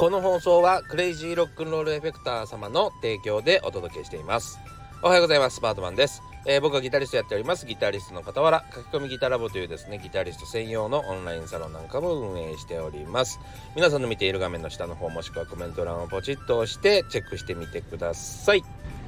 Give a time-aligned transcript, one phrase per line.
[0.00, 4.58] この放送はクレイジーロックンロールエフェクター様の提供でお届けしています。
[5.02, 5.60] おはようございます。
[5.60, 7.66] バートマンです、えー、僕はギタリストやっております。
[7.66, 13.40] ギタリストの傍ら書き込みギタラボというですねギタリスト専用のオンラインサロンなんかも運営しております。
[13.76, 18.64] 皆さんの見ている画面の下の方もしくはコメント欄をポチッと押してチェックしてみてください。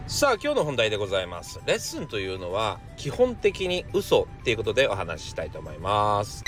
[0.09, 1.59] さあ今日の本題でございます。
[1.65, 6.45] レッスンというのは基本的に嘘っていうことでお話ししたいと思います。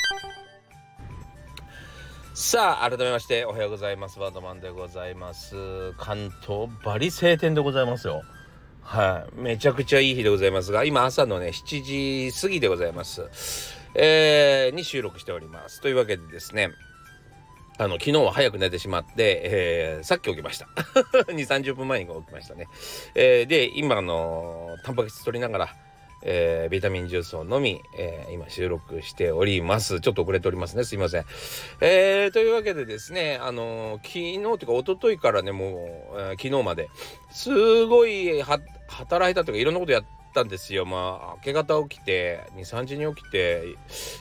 [2.37, 4.19] さあ改めましておはようございます。
[4.19, 5.93] バードマンでございます。
[5.99, 8.23] 関東バリ晴天でございますよ。
[8.83, 9.41] はい。
[9.41, 13.23] めちゃくちゃいい日でございますが今朝のね7時過ぎでございます。
[13.95, 15.81] えー、に収録しております。
[15.81, 16.71] というわけでですね
[17.79, 20.67] あの昨日は早く寝てしまって、えー、さっき起きました。
[21.31, 22.67] 2 30分前に起きましたね、
[23.15, 25.77] えー、で今のタンパク質取りながら
[26.25, 30.01] えー、ビタミンジュースを飲み、えー、今収録しております。
[30.01, 30.85] ちょっと遅れておりますね。
[30.85, 31.25] すいません。
[31.81, 36.89] えー、というわけでですね、あの昨日というか一昨日からね、もう、え、昨日まで、
[37.31, 38.43] すごい
[38.89, 40.05] 働いたというか、いろんなことやっ
[40.35, 40.87] たんですよ。
[40.87, 43.77] まあ、明け方起きて、2、3時に起きて、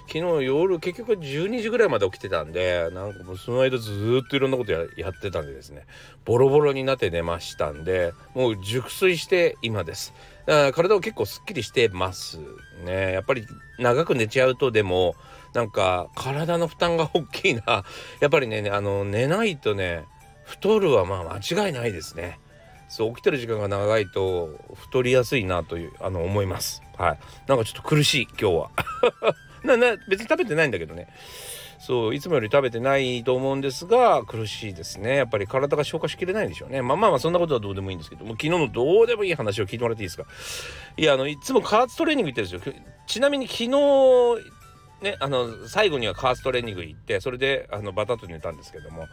[0.08, 5.86] 昨日夜結局12時ぐらいまで起きてたんで、なんかもうその間ずっといろんなことやってたんでですね、
[6.26, 10.14] ボロボロになって寝ましたんで、もう熟睡して今です。
[10.46, 12.40] 体を結構すっきりしてます
[12.84, 13.14] ね。
[13.14, 13.46] やっぱり
[13.80, 15.16] 長く寝ちゃうとでも
[15.54, 17.84] なんか体の負担が大きいな。
[18.20, 20.04] やっぱりねあの寝ないとね
[20.44, 22.40] 太るはまあ間違いないですね。
[22.90, 26.84] そう起きてる時間が長いと太りやすいなというあの思います。
[26.98, 27.20] はい。
[27.48, 28.70] なんかちょっと苦しい今日は。
[29.64, 31.08] なな別に食べてないんだけどね。
[31.86, 35.18] そういつもより食べてないと思うんですが苦しいですね。
[35.18, 36.82] やっぱり体が消化しきれないんでしょうね。
[36.82, 38.24] まあまあまあそんなことはどうでもいいんですけど。
[38.24, 40.24] も昨日のどうでもいい話を聞いてもらっていいですか。
[40.96, 42.74] いやあのいつも加圧トレーニング行ってるんですよ。
[43.06, 43.70] ちなみに昨日
[45.02, 49.08] ねあの最後には加圧トレーニング行ってそれであのバタッと寝たんですけども。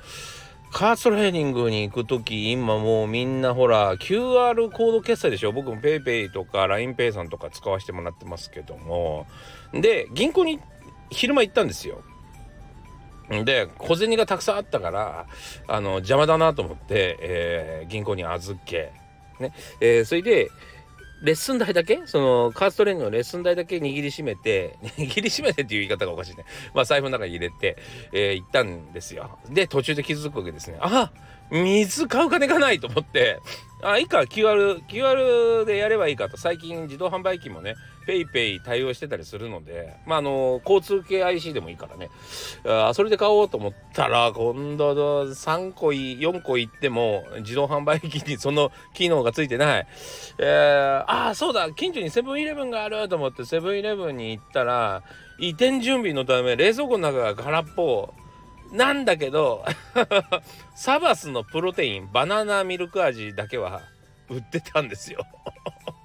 [0.70, 5.50] 加圧トレーニングに行く時今もうみんなほら QR コード決済でしょ。
[5.50, 9.26] 僕も PayPay とか LINEPay さんとか使わせてもらってますけども。
[9.72, 10.60] で銀行に
[11.10, 12.04] 昼間行ったんですよ。
[13.30, 15.26] で小銭がたくさんあったから
[15.68, 18.92] あの邪魔だなと思って、えー、銀行に預け、
[19.38, 19.52] ね。
[19.80, 20.50] えー、それで
[21.22, 26.44] レッスン代だけそのカーストレーニングのレッスン代だけ握りしめて 握りしめてっていう言い方がおかしいね。
[26.74, 27.76] まあ財布の中に入れて、
[28.12, 29.38] えー、行ったんですよ。
[29.48, 30.78] で途中で気づくわけですね。
[30.80, 31.12] あ
[31.50, 33.40] 水買う金がないと思って
[33.82, 36.36] あいいか QR, QR でやればいいかと。
[36.36, 37.76] 最近自動販売機もね
[38.06, 42.10] PayPay 対応してたりするのでまああの交通系 IC でもいいからね。
[42.64, 49.86] あそれで買おうと思ったら今度3個4個いっても自動販売機にその機能がついてない、
[50.38, 55.02] えー、あそうだ近所にセブンイレブンがあると思ってセブンイレブンに行ったら
[55.38, 58.14] 移転準備のため冷蔵庫の中が空っぽ。
[58.72, 59.64] なんだけど
[60.74, 63.82] サバスのプロテインバナナミルク味だけは
[64.28, 65.26] 売ってたんですよ。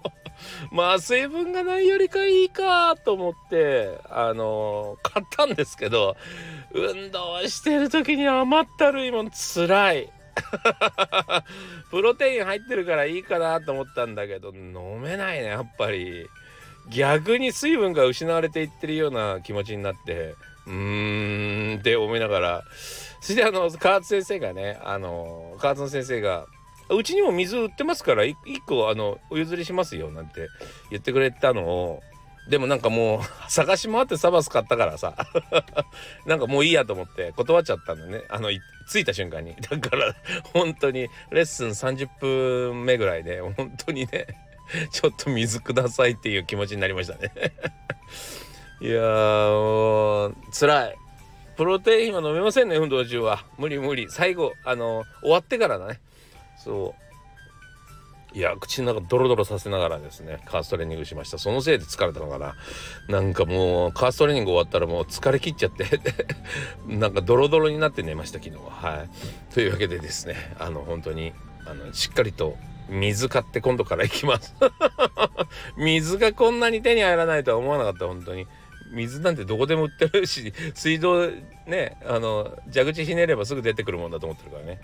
[0.72, 6.16] まあ成分がないよりかいいかと思ってあの、買ったんですけど
[6.72, 10.10] 運動してる時に余ったるいもんつらい。
[11.92, 16.28] プロテイン入ってるからいいかなと思ったんだけど飲めないねやっぱり。
[16.90, 20.36] 逆に水分が失われていってるような気持ちになって。
[20.68, 22.64] うーんって思いながら。
[23.22, 26.46] そしてあの河津先生がねあの河津の先生が
[26.90, 28.36] うちにも水売ってますから1
[28.68, 30.48] 個あのお譲りしますよなんて
[30.92, 32.04] 言ってくれたのを
[32.50, 35.16] でもなんかもう探し回ってサバス買ったからさ。
[36.28, 38.22] なんかもういいやと思って断っちゃったんだね。
[38.30, 38.52] あの
[38.92, 39.56] 着いた瞬間に。
[39.56, 40.16] だから
[40.54, 44.28] 本当にレッスン30分目ぐらいで本当にね
[44.92, 47.32] ちょっと水くださいっていう気持ちになりましたね。
[48.82, 50.96] いやーもう辛い。
[51.56, 53.46] プロテインは飲めませんね運動中は。
[53.58, 54.08] 無理無理。
[54.10, 56.00] 最後あの終わってからだね。
[56.58, 57.06] そう。
[58.38, 61.38] いや口の中ドロドロさせながらですねカーストレーニングしました。
[61.38, 62.56] そのせいで疲れたのかな。
[63.08, 65.86] なんかもうカーストレーニング終わったらもう疲れ切っちゃって。
[66.86, 68.72] なんかドロドロになって寝ました昨日は。
[68.72, 69.54] はい。
[69.54, 71.32] というわけでですねあの本当に
[71.66, 72.58] あのしっかりと
[72.90, 74.54] 水買って今度から行きます。
[75.78, 78.48] 水がこんなに手に入らないとは思わなかった本当に。
[78.92, 81.30] 水なんてどこでも売ってるし 水道
[81.66, 84.80] ねあの蛇口ひねればすぐ出てくるもんだと思ってるからね。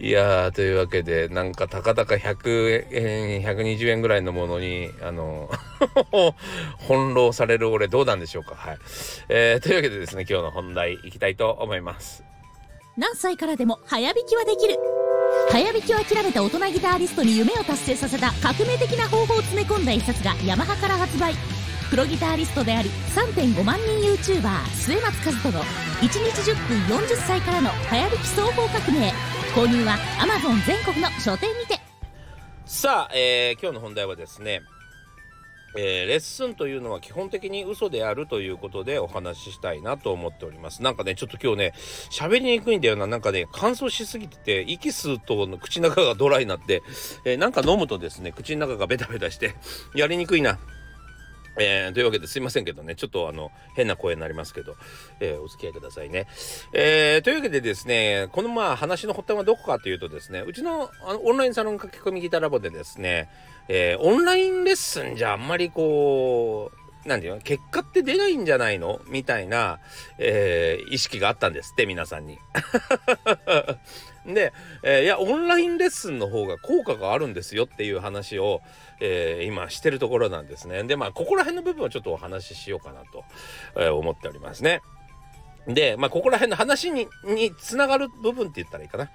[0.00, 5.50] いやーというわけでなんかたかだか100円120円ぐらいのものにあの
[6.78, 8.54] 翻弄される俺どうなんでしょうか。
[8.54, 8.78] はい、
[9.28, 12.22] えー、というわけでですね今日の本題いきたいと思います。
[12.96, 14.76] 何歳からでも早弾きはできる。
[15.50, 21.57] 早弾きを諦めた大人ギタリストに夢を達成させた革命的な方法を詰め込んだ一冊がヤマハから発売。
[21.90, 26.18] プロギタリストであり3.5万人 YouTuber 末松和人の1日
[26.52, 29.12] 10分40歳からの早弾き双方革命。
[29.54, 31.80] 購入は Amazon 全国の書店にて。
[32.66, 34.60] さあ、えー今日の本題はですね、
[35.78, 40.82] えーレッスンというのは基本的に嘘であるということでお話ししたいなと思っております。
[40.82, 41.72] なんかねちょっと今日ね
[42.12, 43.06] 喋りにくいんだよな。
[43.06, 46.82] なんかね乾燥しすぎてて息吸うと口の中がドライになって、
[47.24, 49.54] えーなんか飲むとですね口の中がベタベタして
[49.94, 50.58] やりにくいな。
[51.60, 54.76] えーというわけですいませんけどねちょっとあの変な声になりますけど、
[55.20, 56.26] えーお付き合いくださいね。
[56.72, 63.28] えーというわけでですねこのまあ話の発端はどこかというとですねうちのあのオンラインサロン書き込みギターラボでですね、
[63.68, 66.70] えーオンラインレッスンじゃあんまりこ
[67.04, 69.00] うなんていうの結果って出ないんじゃないの？
[69.08, 69.78] みたいな、
[70.18, 72.38] えー意識があったんですって皆さんに。
[74.34, 74.52] で、
[74.82, 78.60] えーいやオンラインレッスンの方が効果があるんですよっていう話を、
[79.00, 80.84] えー今してるところなんですね。
[80.84, 83.24] でまあここら辺の部分をちょっとお話ししようかなと、
[83.76, 84.80] えー思っておりますね。
[85.66, 89.10] でまあここら辺の話ににつながる部分って言ったらいいかな。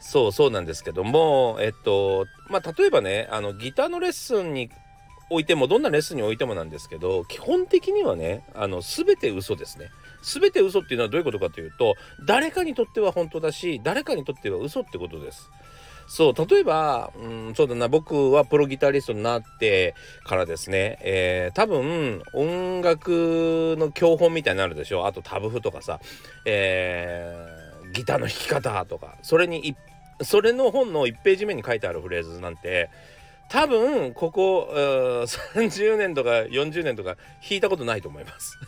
[0.00, 4.68] そうそうなんですけどもえっとまあ例えばねあのギターのレッスンに
[5.30, 9.90] おいてもどんなレッスンにおいてもなんですけど基本的にはねあの全て嘘ですね。
[10.22, 11.94] 全て嘘っていうのはどういうことかというと
[12.26, 15.50] 誰かにとっては本当だし誰かにとっては嘘ってことです。
[16.08, 26.00] そう例えば、うん、そうだな僕はプロギタリストになってからですね、えー多分音楽の教本みたいになるでしょあとタブ譜とかさ、
[26.44, 29.76] えーギターの弾き方とかそれに
[30.22, 32.90] それの本の1ページ目に書いてあるフレーズなんて
[33.52, 37.16] 多分ここ30年とか40年とか
[37.46, 38.58] 弾いたことないと思います。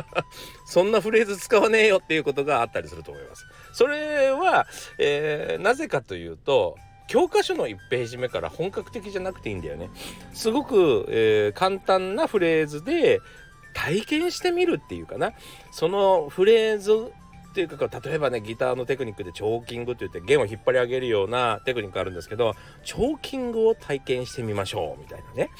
[0.64, 3.44] そんなフレーズ使わねえよっていうことがあったりすると思います。
[3.74, 9.90] それは、えーなぜかというと教科書の1ページ目から本格的じゃなくていいんだよね。
[10.32, 13.20] すごく、えー簡単なフレーズで
[13.74, 15.32] 体験してみるっていうかな
[15.72, 17.12] そのフレーズ
[17.52, 25.50] っていうか例えばねギターのテクニックでチョーキングって言って弦を引っ張り上げるようなテクニックあるんですけどチョーキングを体験してみましょうみたいなね。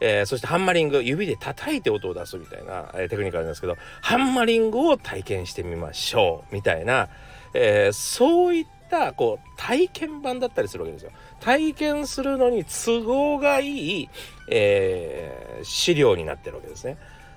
[0.00, 7.08] えーそしてハンマリング指で叩いて音を出すみたいな、えーテクニックあるんですけどハンマリングを体験してみましょうみたいな、
[7.52, 11.10] えーそういったこう体験版だったりするわけですよ。
[11.40, 14.08] 体験するのに都合がいい、
[14.48, 16.96] え資料になってるわけですね。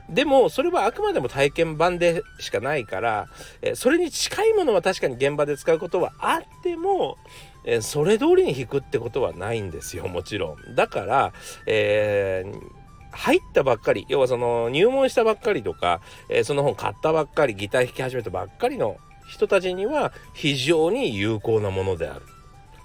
[0.09, 3.27] でもそれはあくまでも体験版でしかないから、
[3.61, 7.17] えそれに近いものは確かに現場で使うことはあっても、
[7.65, 10.75] えそれ通りに弾くってことはないんですよもちろん。
[10.75, 11.33] だから、
[11.65, 12.77] えー
[13.09, 22.21] 入ったばっかり要はその入門したばっかりとか、えーその本買ったばっかりギター弾き始めたばっかりの人たちには非常に有効なものである。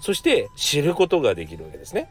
[0.01, 2.09] そして知ることができるわけですね。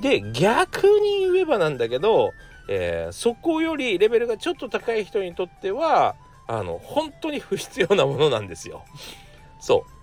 [0.00, 2.32] で逆に言えばなんだけど、
[2.68, 6.16] えーそこよりレベルがちょっと高い人にとっては
[6.48, 8.84] あの本当に不必要なものなんですよ。
[9.60, 9.96] そう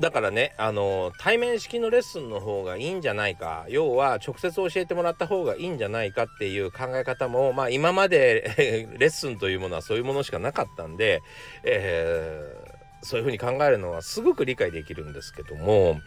[0.00, 11.22] だからねあの対面式のレッスンの方がいいんじゃないか要は直接教えてもらった方がいいんじゃないかっていう考え方もまあ今までレッスンというものはそういうものしかなかったんで、
[11.64, 16.00] えーそういうふうに考えるのはすごく理解できるんですけども、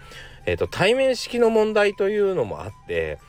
[0.46, 3.19] えーと対面式の問題というのもあって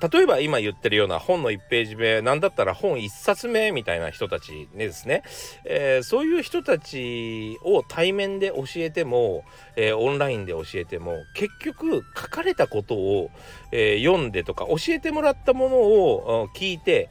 [0.00, 5.22] 例えば今言ってるような本の1ページ目なんだったら本1冊目みたいな人たちねですね、
[5.64, 9.44] えーそういう人たちを対面で教えても、
[9.76, 13.30] えーオンラインで教えても結局書かれたことを、
[13.72, 17.08] えー読んでとか教えてもらったものを聞いて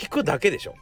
[0.00, 0.74] 弾くだけでしょ。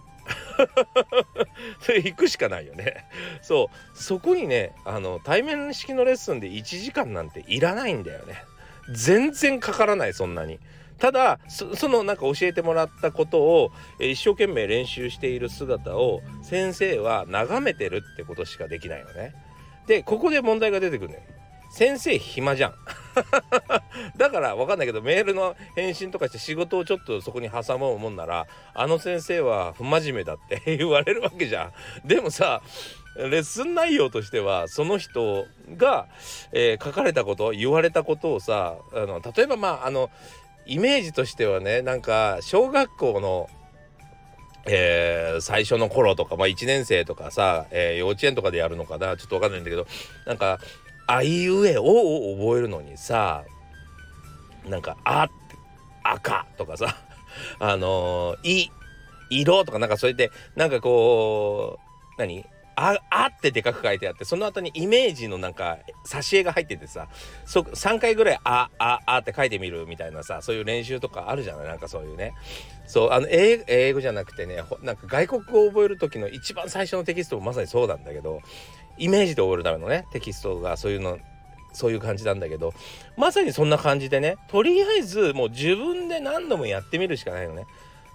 [1.81, 3.05] それ弾くしかないよね。
[3.43, 8.45] そうそこにねあの対面式のレッスンで1時間なんていらないんだよね。
[8.91, 10.61] 全然かからないそんなに。
[11.03, 19.35] ただそのなんか教えてもらったことを一生懸命練習している姿を先生は眺めてるってことしかできないよね。
[19.89, 21.23] でここで問題が出てくるのよ。
[21.73, 22.75] 先生暇じゃん。
[24.17, 31.73] だから分かんないけどメールの返信とかして仕事をちょっとそこに挟もうもんならあの先生は不真面目だって 言われるわけじゃ
[32.05, 32.07] ん。
[32.07, 32.63] でもさ
[33.17, 36.07] レッスン内容としてはその人が、
[36.53, 40.09] えー書かれたこと言われたことをさあの例えばまああの
[40.67, 43.49] イメージとしてはねなんか小学校の
[44.67, 49.87] えー最初の頃とか、まあ、1年生とかさ、えー幼稚園とかでやるのかなちょっと分かんないんだけど
[50.27, 50.59] なんか
[51.09, 51.83] 「あいうえお」
[52.33, 53.45] を覚えるのにさ
[54.69, 55.57] なんか「あ」って
[56.05, 56.97] 「赤」とかさ
[57.59, 58.71] 「あのーい」
[59.31, 61.79] 「色」とかなんかそれでなんかこ
[62.17, 62.45] う何
[62.77, 67.09] ああってでかく書いてあってその後にイメージのなんか挿絵が入っててさ
[67.45, 71.69] そ3回ぐらい「あああ」って書いてみるみたいなさそういう練習とかあるじゃない？
[71.69, 72.33] なんかそういうね。
[72.87, 78.41] そうあの英英語じゃなくてねなんか外国語を覚える時の一番最初のテキストもまさにそうなんだけど
[78.99, 81.19] イメージで覚えるためのねテキストがそういうの
[81.73, 82.75] そういう感じなんだけど
[83.17, 87.65] まさにそんな感じでねとりあえずもう自分で何度もやってみるしかないのね。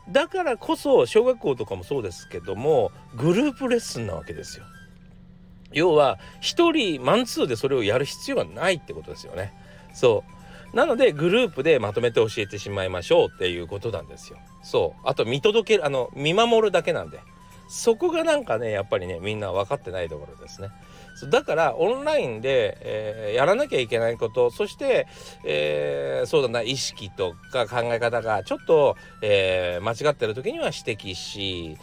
[0.09, 4.65] だからこそ小学校とかもそうですけどもグループレッスンなわけですよ。
[5.73, 9.53] 要は一人マンツーでそれをやる必要はないってことですよね。
[9.93, 10.23] そ
[10.73, 10.75] う。
[10.75, 14.37] なのでグループでまとめて教えてしまいましょうっていうことなんですよ。
[14.63, 15.01] そう。
[15.07, 17.19] あと見届けるあの見守るだけなんで。
[17.69, 20.69] そこがなんかねやっぱりねみんな分かってないところですね。
[21.25, 25.07] だからオンラインで、えー、やらなきゃいけないことそして、
[25.43, 31.77] えー、そうだな意識とか考え方がちょっと、えー、間違ってる時には指摘し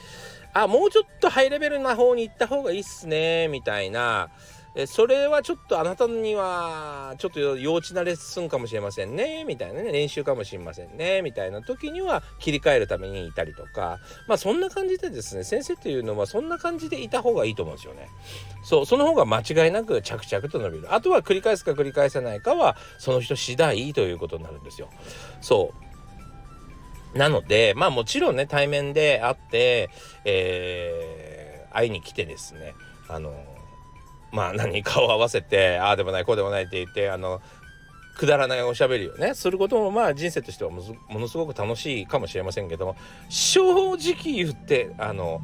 [0.52, 4.30] あもうちょっとハイレベルな方に行った方がいいっすねみたいな
[4.76, 18.09] えそれはちょっとあなたにはちょっと幼稚なレッスンかもしれませんねみたいなね練習かもしれませんねみたいな時には切り替えるためにいたりとかまあそんな感じでですね先生っていうのはそんな感じでいた方がいいと思うんですよね。
[18.64, 24.88] そうその方が間違いなく着々と伸びるあとは繰り返すか繰り返さないかはその人次第ということになるんですよ。
[25.40, 25.73] そ
[27.14, 29.90] うなのでまあもちろんね対面で会って、
[30.25, 32.75] えー、会いに来てですね
[33.09, 33.53] あの
[34.34, 37.40] まあ何顔合わせてああでもないこうでもないって言ってあの
[38.16, 42.96] くだらないおしゃべりをねすることもまあ人生としてはものすごく楽しいかもしれませんけども
[43.28, 45.40] 正直言ってあの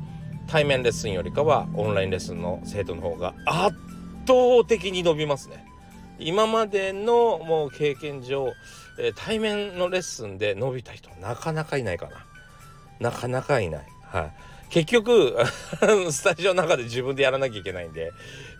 [0.48, 3.76] 対面レッスンよりかはオンラインレッスンの生徒の方が圧
[4.26, 5.64] 倒的に伸びますね。
[6.18, 8.52] 今までのもう経験上、
[8.98, 12.26] えー、対面のレッスンで伸びた人なかなかいないかな。
[12.98, 13.86] なかなかいない。
[14.02, 14.32] はい。
[14.70, 15.36] 結局
[16.10, 18.12] スタジオの中で自分でやらなきゃいけないんで、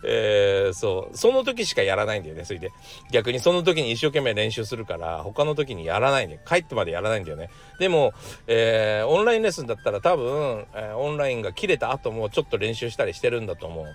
[0.03, 1.17] えー、そう。
[1.17, 2.71] その時しかやらないんだよねそれで。
[3.11, 7.49] 逆にその時に一生懸命練習するから他の時にやらないんで帰ってまでやらないんだよね。
[7.79, 8.13] でも、
[8.47, 13.85] えー、オンラインレッスンだったら多分、えー、オンラインが切れた後もちょっと練習したりしてるんだと思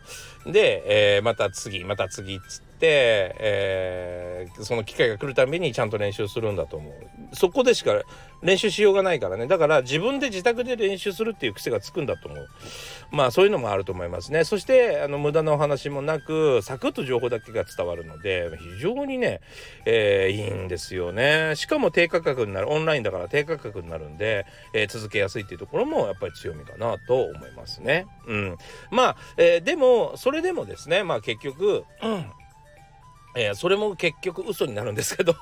[0.47, 0.53] う。
[0.53, 6.95] で、えー、また次また次っつって、えー、その機会が来るたびにちゃんと練習するんだと思う。
[7.33, 8.03] そこでしか
[8.43, 9.47] 練習しようがないからね。
[9.47, 12.49] だから自分で自宅で練習するっていう癖がつくんだと思う。
[13.11, 14.45] まあそういうのもあると思いますね。
[14.45, 19.41] そしてあの無駄なお話ももなくサクッと情報だけが伝わるので非常にね、
[19.87, 21.55] えー、いいんですよね。
[21.57, 28.07] しかも低価格になるオンラインだから低価格になるんで、えー、続けやすいっていうところもやっぱり強みかなと思いますね。
[28.27, 28.59] うん。
[28.91, 32.27] まあ、えー、でもそれでもですねまあ結局、うん。
[33.39, 35.35] えー、それも結局嘘になるんですけど。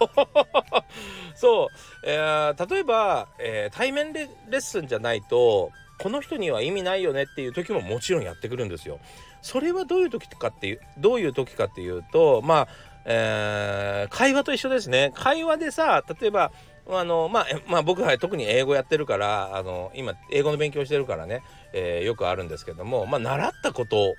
[1.37, 1.69] そう、
[2.05, 8.99] えー、例えば、えー、対面レッスンじゃないとこの人には意味ないよねっていう時ももちろんやってくるんですよ。
[9.45, 12.69] それはどういう時かっていうどういう時かっていうとまあ、
[13.05, 15.13] えー、会話と一緒ですね。
[15.15, 16.51] 会話でさ例えば
[16.87, 24.15] あのまあ、まあ、僕は特に英語やってるからあの今英語の勉強してるからね、えー、よくあるんですけども、まあ、習ったことを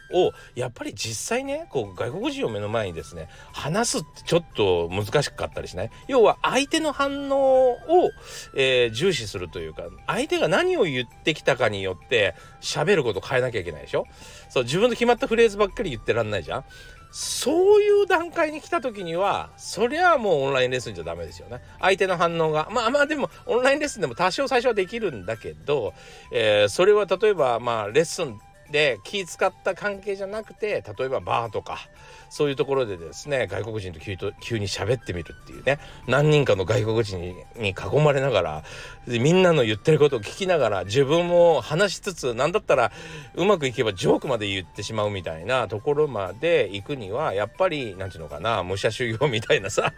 [0.55, 5.91] やっぱり実際ねこう外国人を目の前にですね話すってちょっと難しかったりしない？
[6.07, 7.77] 要は相手の反応を、
[8.55, 14.07] えー、重視するというか相手が何を言ってきたかによって喋ること変えなきゃいけないでしょ？
[14.49, 16.65] そう自分の決まったフレーズばっかり言ってらんないじゃん？
[17.11, 21.61] そういう段階に来た時にはそりゃもうオンラインレッスンじゃダメですよね。
[21.79, 22.67] 相手の反応が。
[22.71, 25.93] まあまあでもオンラインレッスンでも多少最初はできるんだけど、
[26.31, 28.39] えー、それは例えばまあレッスン
[28.71, 31.77] で気使った関係じゃなくて例えばバーとか
[32.29, 37.19] そういうところでですね外国人と急と急に喋ってみるっていうね何人かの外国人
[37.57, 38.63] に囲まれながら
[39.07, 42.91] みんなの言ってることを聞きながら自分も話しつつ何だったら
[43.35, 49.93] うまくいけばジョークまで言ってしまうみたいなところまで行くにはやっぱり何て言うのかな武者修行みたいなさ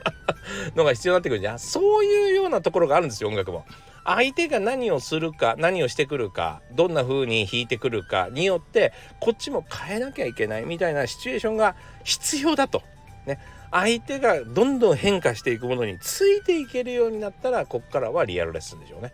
[0.76, 3.66] のが必要になってくるじゃんそういうようなところがあるんですよ音楽も。
[4.08, 12.82] 相手が何をするか何をしてくるかどんな風に弾いてくるかによってこっちも変えなきゃいけないみたいなシチュエーションが必要だと。
[13.26, 13.38] ね、
[13.70, 19.12] 相手がどんどん変化していくものについていけるようになったらこっからはリアルレッスンでしょうね。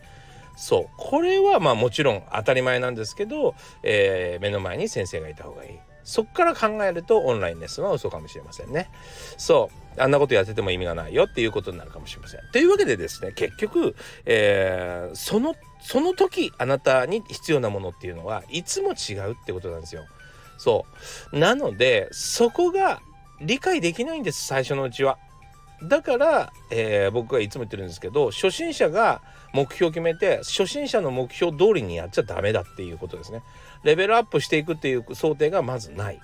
[0.55, 5.79] そうこれはまあもちろん当たり前なんですけど、えー、目の前に先生がいた方がいい。
[6.03, 8.89] そっから考えるとオンラインレッスンは嘘かもしれませんね。
[9.37, 12.41] そうあんなことやってても意味がないよっていうことになるかもしれません。
[12.51, 13.95] というわけでですね結局、
[14.25, 20.03] えー、そのその時あなたに必要なものっていうのはいつも違うってことなんですよ。
[20.57, 20.85] そ
[21.31, 23.01] うなのでそこが
[23.41, 25.17] 理解できないんです最初のうちは。
[25.83, 29.21] だから、えー、僕はいつも言ってるんですけど初心者が
[29.53, 33.43] 目標を決めて初心者の目標通りにやっちゃダメだっていうことですね。
[33.83, 36.19] レベルアップしていくっていう想定がまずない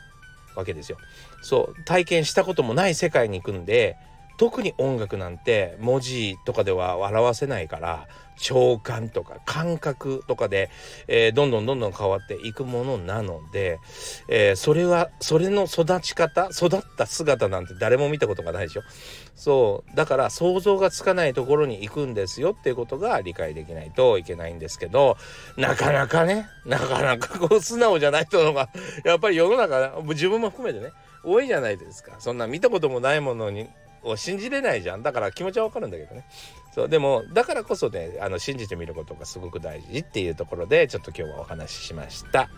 [0.55, 0.97] わけですよ。
[1.41, 3.97] そう体験したこともない世界に行くんで
[4.39, 10.69] 特に音楽なんて文字とかでは表せないから聴感とか感覚とかで、
[11.09, 13.79] えー、どんどんどんどん変わっていくものなので、
[14.29, 18.83] えー、それはそれの育ち方育った姿なんて誰も見たことがないでしょ。
[19.35, 19.95] そう。
[19.95, 25.17] だから想像がつかないところに行くんですよっていうことが理解できないといけないんですけど
[25.57, 28.69] なかなかねなかなかこう素直じゃない人のが
[29.03, 30.93] やっぱり世の中自分も含めてね
[31.25, 32.15] 多いじゃないですか。
[32.19, 33.67] そんな見たこともないものに
[34.03, 35.03] を信じれないじゃん。
[35.03, 36.25] だから気持ちはわかるんだけどね。
[36.71, 42.49] そうでもだからこそねあの信じてみることがすごく大事っていうところでちょっと今日はお話ししました、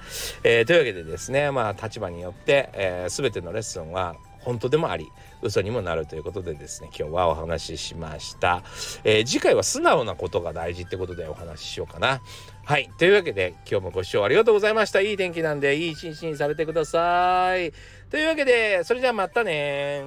[0.43, 5.07] えー、というわけでですねまあ立場によって、えー、全てのレッスンは本当でもあり
[5.41, 8.63] 嘘にもなるということでですね今日はお話ししました、
[9.03, 12.21] えー、次回は素直なことが大事ってことでお話ししようかな。
[12.63, 15.01] はいというわけで今日もご視聴ありがとうございました。
[15.01, 17.73] いい天気なんでいい一日にされてください。
[18.09, 20.03] というわけでそれじゃあまたね